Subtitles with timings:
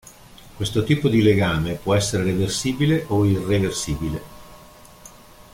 [0.55, 4.21] Questo tipo di legame può essere reversibile o irreversibile.